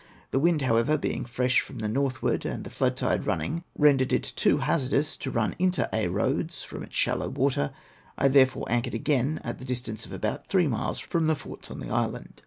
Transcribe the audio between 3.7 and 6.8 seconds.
rendered it too hazardous to riui into Aix Roads